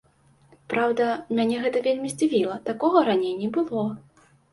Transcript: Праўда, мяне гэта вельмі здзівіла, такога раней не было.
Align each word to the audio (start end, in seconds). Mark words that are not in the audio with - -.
Праўда, 0.73 1.09
мяне 1.39 1.59
гэта 1.65 1.83
вельмі 1.87 2.09
здзівіла, 2.13 2.55
такога 2.71 3.05
раней 3.09 3.37
не 3.43 3.51
было. 3.59 3.85